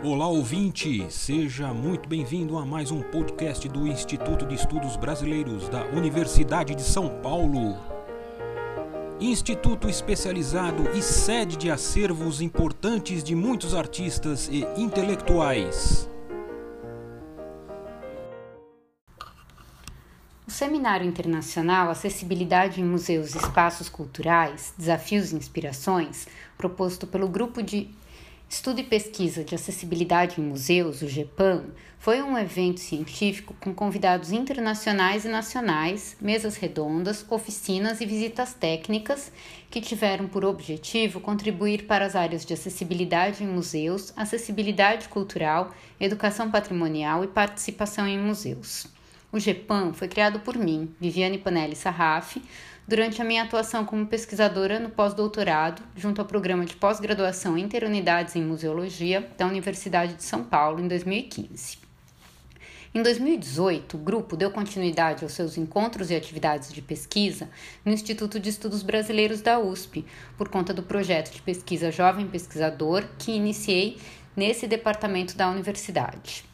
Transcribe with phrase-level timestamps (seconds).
[0.00, 5.86] Olá ouvinte, seja muito bem-vindo a mais um podcast do Instituto de Estudos Brasileiros da
[5.86, 7.76] Universidade de São Paulo.
[9.18, 16.08] Instituto especializado e sede de acervos importantes de muitos artistas e intelectuais.
[20.46, 27.60] O Seminário Internacional Acessibilidade em Museus e Espaços Culturais Desafios e Inspirações, proposto pelo Grupo
[27.60, 27.90] de
[28.48, 31.66] Estudo e Pesquisa de Acessibilidade em Museus, o GEPAM,
[31.98, 39.30] foi um evento científico com convidados internacionais e nacionais, mesas redondas, oficinas e visitas técnicas
[39.70, 46.50] que tiveram por objetivo contribuir para as áreas de acessibilidade em museus, acessibilidade cultural, educação
[46.50, 48.86] patrimonial e participação em museus.
[49.30, 52.38] O GEPAM foi criado por mim, Viviane Panelli Sarraf,
[52.88, 58.42] durante a minha atuação como pesquisadora no pós-doutorado, junto ao programa de pós-graduação Interunidades em
[58.42, 61.86] Museologia da Universidade de São Paulo, em 2015.
[62.94, 67.50] Em 2018, o grupo deu continuidade aos seus encontros e atividades de pesquisa
[67.84, 70.06] no Instituto de Estudos Brasileiros da USP,
[70.38, 73.98] por conta do projeto de pesquisa Jovem Pesquisador que iniciei
[74.34, 76.47] nesse departamento da universidade.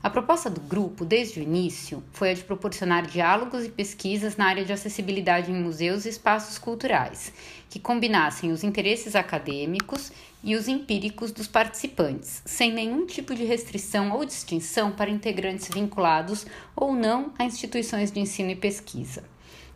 [0.00, 4.46] A proposta do grupo, desde o início, foi a de proporcionar diálogos e pesquisas na
[4.46, 7.32] área de acessibilidade em museus e espaços culturais,
[7.68, 10.12] que combinassem os interesses acadêmicos
[10.44, 16.46] e os empíricos dos participantes, sem nenhum tipo de restrição ou distinção para integrantes vinculados
[16.76, 19.24] ou não a instituições de ensino e pesquisa.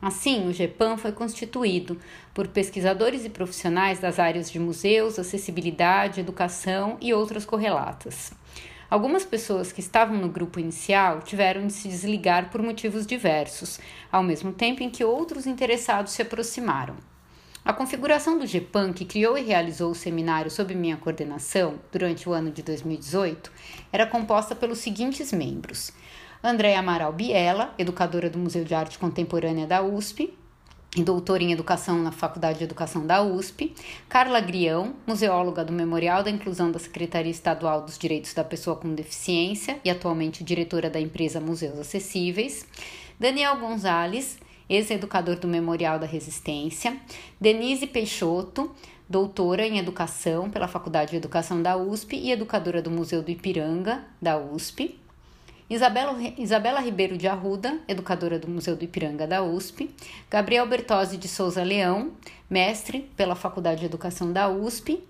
[0.00, 1.98] Assim, o GEPAM foi constituído
[2.32, 8.32] por pesquisadores e profissionais das áreas de museus, acessibilidade, educação e outras correlatas.
[8.92, 13.80] Algumas pessoas que estavam no grupo inicial tiveram de se desligar por motivos diversos,
[14.12, 16.96] ao mesmo tempo em que outros interessados se aproximaram.
[17.64, 22.34] A configuração do GEPAN, que criou e realizou o seminário sob minha coordenação durante o
[22.34, 23.50] ano de 2018,
[23.90, 25.90] era composta pelos seguintes membros:
[26.44, 30.36] Andréa Amaral Biela, educadora do Museu de Arte Contemporânea da USP,
[31.00, 33.72] doutora em Educação na Faculdade de Educação da USP,
[34.10, 38.94] Carla Grião, museóloga do Memorial da Inclusão da Secretaria Estadual dos Direitos da Pessoa com
[38.94, 42.66] Deficiência e atualmente diretora da empresa Museus Acessíveis,
[43.18, 44.38] Daniel Gonzalez,
[44.68, 46.98] ex-educador do Memorial da Resistência,
[47.40, 48.70] Denise Peixoto,
[49.08, 54.04] doutora em Educação pela Faculdade de Educação da USP e educadora do Museu do Ipiranga,
[54.20, 54.98] da USP,
[55.74, 59.88] Isabela, Isabela Ribeiro de Arruda, educadora do Museu do Ipiranga da USP,
[60.30, 62.12] Gabriel Bertozzi de Souza Leão,
[62.50, 65.02] mestre pela Faculdade de Educação da USP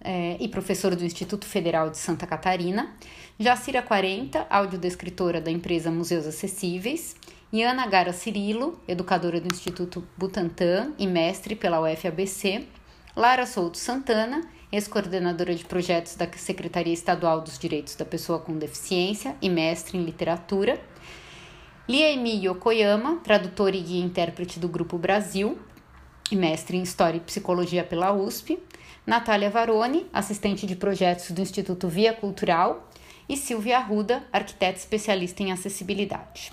[0.00, 2.94] é, e professor do Instituto Federal de Santa Catarina,
[3.36, 7.16] Jacira 40, audiodescritora da empresa Museus Acessíveis,
[7.52, 12.64] e Ana Gara Cirilo, educadora do Instituto Butantan e mestre pela UFABC,
[13.16, 19.36] Lara Souto Santana, ex-coordenadora de projetos da Secretaria Estadual dos Direitos da Pessoa com Deficiência
[19.40, 20.80] e mestre em literatura.
[21.88, 25.58] Liemi Yokoyama, tradutora e guia intérprete do Grupo Brasil
[26.30, 28.58] e mestre em História e Psicologia pela USP.
[29.06, 32.90] Natália Varone, assistente de projetos do Instituto Via Cultural.
[33.28, 36.52] E Silvia Arruda, arquiteta especialista em acessibilidade.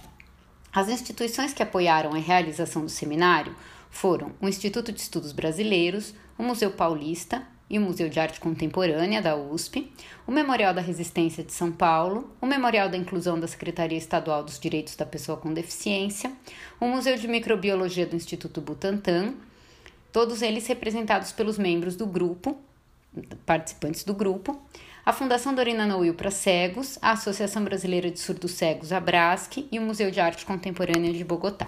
[0.73, 3.55] As instituições que apoiaram a realização do seminário
[3.91, 9.19] foram o Instituto de Estudos Brasileiros, o Museu Paulista, e o Museu de Arte Contemporânea
[9.19, 9.91] da USP,
[10.27, 14.59] o Memorial da Resistência de São Paulo, o Memorial da Inclusão da Secretaria Estadual dos
[14.59, 16.31] Direitos da Pessoa com Deficiência,
[16.79, 19.33] o Museu de Microbiologia do Instituto Butantan,
[20.11, 22.55] todos eles representados pelos membros do grupo,
[23.43, 24.61] participantes do grupo,
[25.03, 29.01] a Fundação Dorina Noil para Cegos, a Associação Brasileira de Surdos Cegos, a
[29.71, 31.67] e o Museu de Arte Contemporânea de Bogotá.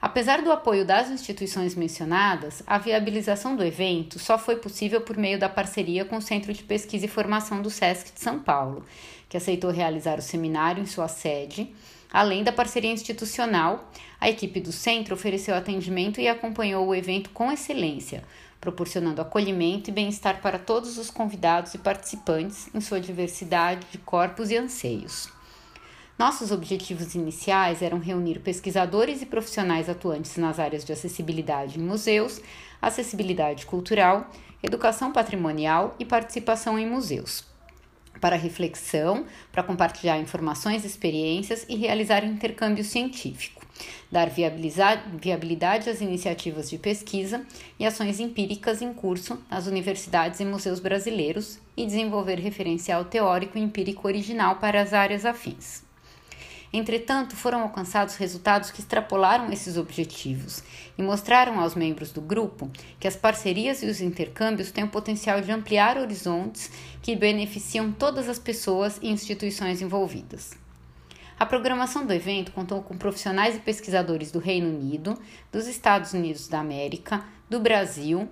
[0.00, 5.38] Apesar do apoio das instituições mencionadas, a viabilização do evento só foi possível por meio
[5.38, 8.84] da parceria com o Centro de Pesquisa e Formação do SESC de São Paulo,
[9.28, 11.74] que aceitou realizar o seminário em sua sede.
[12.12, 13.90] Além da parceria institucional,
[14.20, 18.22] a equipe do centro ofereceu atendimento e acompanhou o evento com excelência,
[18.60, 24.50] proporcionando acolhimento e bem-estar para todos os convidados e participantes em sua diversidade de corpos
[24.50, 25.28] e anseios.
[26.24, 32.40] Nossos objetivos iniciais eram reunir pesquisadores e profissionais atuantes nas áreas de acessibilidade em museus,
[32.80, 34.30] acessibilidade cultural,
[34.62, 37.44] educação patrimonial e participação em museus.
[38.22, 43.60] Para reflexão, para compartilhar informações experiências e realizar intercâmbio científico,
[44.10, 47.44] dar viabilidade às iniciativas de pesquisa
[47.78, 53.60] e ações empíricas em curso nas universidades e museus brasileiros e desenvolver referencial teórico e
[53.60, 55.84] empírico original para as áreas afins.
[56.76, 60.60] Entretanto, foram alcançados resultados que extrapolaram esses objetivos
[60.98, 62.68] e mostraram aos membros do grupo
[62.98, 68.28] que as parcerias e os intercâmbios têm o potencial de ampliar horizontes que beneficiam todas
[68.28, 70.58] as pessoas e instituições envolvidas.
[71.38, 75.16] A programação do evento contou com profissionais e pesquisadores do Reino Unido,
[75.52, 78.28] dos Estados Unidos da América, do Brasil,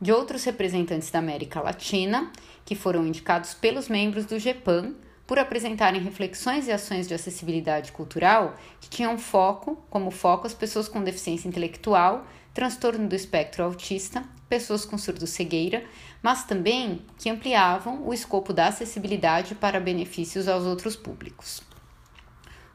[0.00, 2.30] de outros representantes da América Latina,
[2.64, 4.94] que foram indicados pelos membros do GEPAN
[5.28, 10.88] por apresentarem reflexões e ações de acessibilidade cultural que tinham foco, como foco as pessoas
[10.88, 15.84] com deficiência intelectual, transtorno do espectro autista, pessoas com surdo-cegueira,
[16.22, 21.67] mas também que ampliavam o escopo da acessibilidade para benefícios aos outros públicos.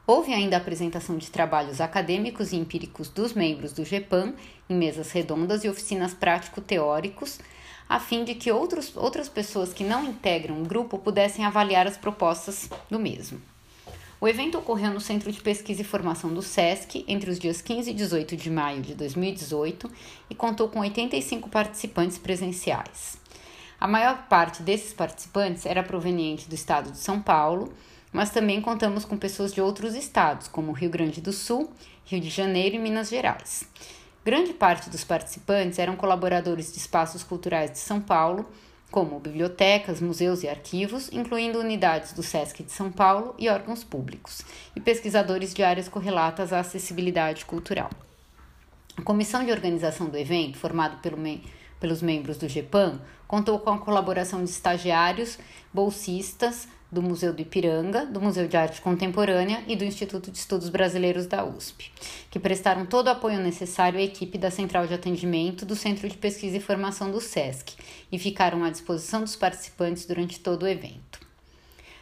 [0.06, 4.34] Houve ainda a apresentação de trabalhos acadêmicos e empíricos dos membros do GEPAM
[4.68, 7.40] em mesas redondas e oficinas prático-teóricos,
[7.88, 11.96] a fim de que outros, outras pessoas que não integram o grupo pudessem avaliar as
[11.96, 13.40] propostas do mesmo.
[14.20, 17.90] O evento ocorreu no Centro de Pesquisa e Formação do SESC entre os dias 15
[17.90, 19.90] e 18 de maio de 2018
[20.28, 23.18] e contou com 85 participantes presenciais.
[23.80, 27.72] A maior parte desses participantes era proveniente do estado de São Paulo
[28.14, 31.72] mas também contamos com pessoas de outros estados, como Rio Grande do Sul,
[32.04, 33.68] Rio de Janeiro e Minas Gerais.
[34.24, 38.46] Grande parte dos participantes eram colaboradores de espaços culturais de São Paulo,
[38.88, 44.42] como bibliotecas, museus e arquivos, incluindo unidades do SESC de São Paulo e órgãos públicos,
[44.76, 47.90] e pesquisadores de áreas correlatas à acessibilidade cultural.
[48.96, 51.18] A comissão de organização do evento, formada pelo
[51.80, 55.36] pelos membros do GEPAM, contou com a colaboração de estagiários,
[55.72, 60.68] bolsistas, do Museu do Ipiranga, do Museu de Arte Contemporânea e do Instituto de Estudos
[60.68, 61.90] Brasileiros da USP,
[62.30, 66.16] que prestaram todo o apoio necessário à equipe da Central de Atendimento do Centro de
[66.16, 67.74] Pesquisa e Formação do SESC
[68.12, 71.18] e ficaram à disposição dos participantes durante todo o evento.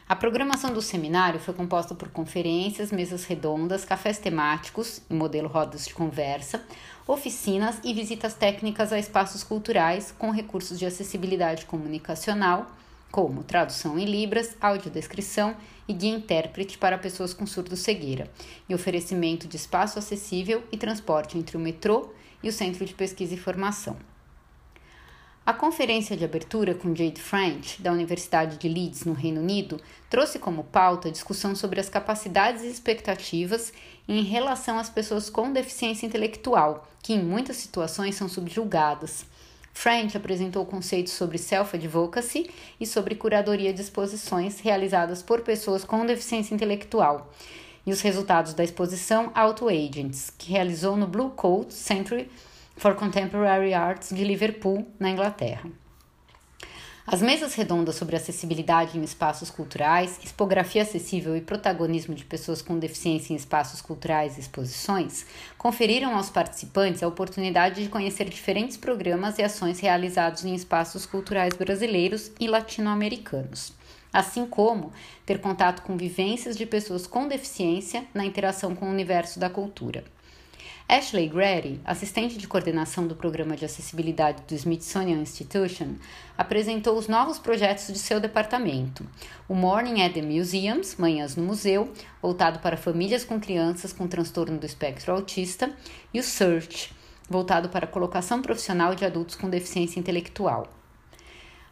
[0.07, 5.87] A programação do seminário foi composta por conferências, mesas redondas, cafés temáticos em modelo rodas
[5.87, 6.63] de conversa,
[7.07, 12.71] oficinas e visitas técnicas a espaços culturais com recursos de acessibilidade comunicacional
[13.13, 15.55] como tradução em Libras, audiodescrição
[15.87, 18.31] e guia intérprete para pessoas com surdo-cegueira,
[18.69, 22.11] e oferecimento de espaço acessível e transporte entre o metrô
[22.43, 23.97] e o Centro de Pesquisa e Formação.
[25.45, 30.39] A conferência de abertura com Jade French, da Universidade de Leeds, no Reino Unido, trouxe
[30.39, 33.73] como pauta a discussão sobre as capacidades e expectativas
[34.09, 39.27] em relação às pessoas com deficiência intelectual, que em muitas situações são subjugadas.
[39.73, 46.55] French apresentou conceitos sobre self-advocacy e sobre curadoria de exposições realizadas por pessoas com deficiência
[46.55, 47.33] intelectual,
[47.85, 52.31] e os resultados da exposição Auto Agents, que realizou no Blue Coat Century
[52.77, 55.69] for Contemporary Arts de Liverpool, na Inglaterra.
[57.05, 62.79] As mesas redondas sobre acessibilidade em espaços culturais, expografia acessível e protagonismo de pessoas com
[62.79, 65.27] deficiência em espaços culturais e exposições
[65.59, 71.55] conferiram aos participantes a oportunidade de conhecer diferentes programas e ações realizados em espaços culturais
[71.55, 73.73] brasileiros e latino-americanos,
[74.13, 74.93] assim como
[75.27, 80.05] ter contato com vivências de pessoas com deficiência na interação com o universo da cultura.
[80.89, 85.95] Ashley Grady, assistente de coordenação do Programa de Acessibilidade do Smithsonian Institution,
[86.37, 89.07] apresentou os novos projetos de seu departamento.
[89.49, 94.59] O Morning at the Museums, Manhãs no Museu, voltado para famílias com crianças com transtorno
[94.59, 95.73] do espectro autista,
[96.13, 96.93] e o Search,
[97.29, 100.67] voltado para a colocação profissional de adultos com deficiência intelectual.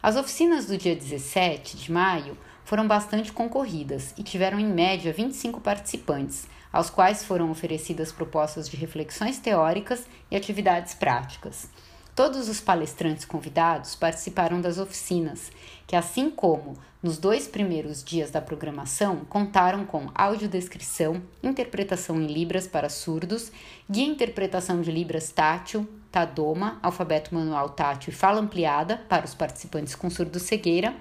[0.01, 5.61] As oficinas do dia 17 de maio foram bastante concorridas e tiveram em média 25
[5.61, 11.69] participantes, aos quais foram oferecidas propostas de reflexões teóricas e atividades práticas.
[12.15, 15.51] Todos os palestrantes convidados participaram das oficinas,
[15.87, 22.67] que, assim como nos dois primeiros dias da programação, contaram com audiodescrição, interpretação em Libras
[22.67, 23.51] para surdos,
[23.89, 29.95] guia interpretação de Libras tátil, Tadoma, alfabeto manual tátil e fala ampliada para os participantes
[29.95, 30.93] com surdo-cegueira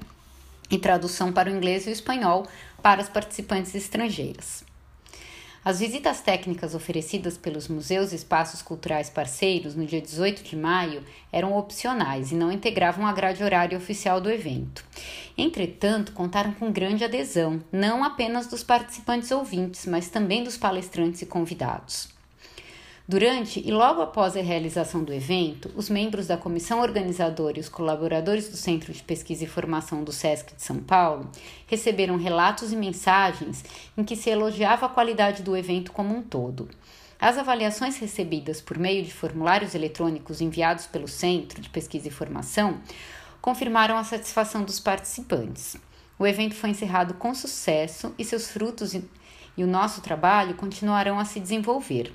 [0.71, 2.47] e tradução para o inglês e o espanhol
[2.81, 4.70] para as participantes estrangeiras.
[5.63, 11.05] As visitas técnicas oferecidas pelos museus e espaços culturais parceiros no dia 18 de maio
[11.31, 14.83] eram opcionais e não integravam a grade horária oficial do evento.
[15.37, 21.27] Entretanto, contaram com grande adesão, não apenas dos participantes ouvintes, mas também dos palestrantes e
[21.27, 22.20] convidados.
[23.11, 27.69] Durante e logo após a realização do evento, os membros da comissão organizadora e os
[27.69, 31.29] colaboradores do Centro de Pesquisa e Formação do SESC de São Paulo
[31.67, 33.65] receberam relatos e mensagens
[33.99, 36.69] em que se elogiava a qualidade do evento como um todo.
[37.19, 42.81] As avaliações recebidas por meio de formulários eletrônicos enviados pelo Centro de Pesquisa e Formação
[43.41, 45.77] confirmaram a satisfação dos participantes.
[46.17, 51.25] O evento foi encerrado com sucesso e seus frutos e o nosso trabalho continuarão a
[51.25, 52.13] se desenvolver.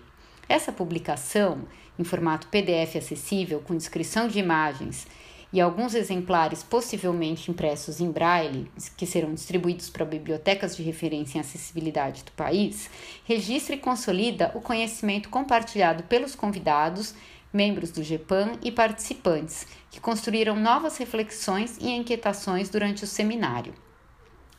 [0.47, 1.63] Essa publicação,
[1.97, 5.07] em formato PDF acessível, com descrição de imagens
[5.51, 11.41] e alguns exemplares possivelmente impressos em braille, que serão distribuídos para bibliotecas de referência em
[11.41, 12.89] acessibilidade do país,
[13.23, 17.15] registra e consolida o conhecimento compartilhado pelos convidados,
[17.53, 23.73] membros do GEPAN e participantes, que construíram novas reflexões e inquietações durante o seminário.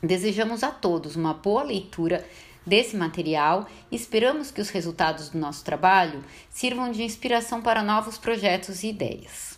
[0.03, 2.27] Desejamos a todos uma boa leitura
[2.67, 8.83] desse material esperamos que os resultados do nosso trabalho sirvam de inspiração para novos projetos
[8.83, 9.57] e ideias.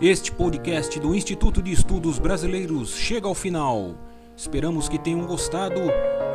[0.00, 3.96] Este podcast do Instituto de Estudos Brasileiros chega ao final.
[4.36, 5.80] Esperamos que tenham gostado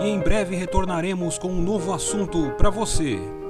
[0.01, 3.40] e em breve retornaremos com um novo assunto para você.